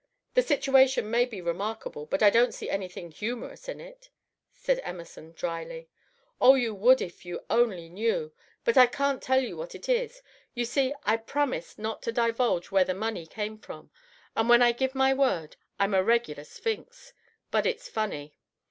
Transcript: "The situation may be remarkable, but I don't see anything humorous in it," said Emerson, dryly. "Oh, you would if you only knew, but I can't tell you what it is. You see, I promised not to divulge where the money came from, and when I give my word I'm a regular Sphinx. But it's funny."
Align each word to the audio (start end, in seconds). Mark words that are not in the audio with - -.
"The 0.33 0.41
situation 0.41 1.11
may 1.11 1.25
be 1.25 1.41
remarkable, 1.41 2.07
but 2.07 2.23
I 2.23 2.31
don't 2.31 2.55
see 2.55 2.71
anything 2.71 3.11
humorous 3.11 3.69
in 3.69 3.79
it," 3.79 4.09
said 4.51 4.81
Emerson, 4.83 5.33
dryly. 5.33 5.89
"Oh, 6.41 6.55
you 6.55 6.73
would 6.73 7.03
if 7.03 7.23
you 7.23 7.41
only 7.51 7.87
knew, 7.87 8.33
but 8.63 8.77
I 8.79 8.87
can't 8.87 9.21
tell 9.21 9.41
you 9.43 9.55
what 9.55 9.75
it 9.75 9.87
is. 9.87 10.23
You 10.55 10.65
see, 10.65 10.91
I 11.03 11.17
promised 11.17 11.77
not 11.77 12.01
to 12.01 12.11
divulge 12.11 12.71
where 12.71 12.83
the 12.83 12.95
money 12.95 13.27
came 13.27 13.59
from, 13.59 13.91
and 14.35 14.49
when 14.49 14.63
I 14.63 14.71
give 14.71 14.95
my 14.95 15.13
word 15.13 15.55
I'm 15.79 15.93
a 15.93 16.01
regular 16.03 16.45
Sphinx. 16.45 17.13
But 17.51 17.67
it's 17.67 17.87
funny." 17.87 18.33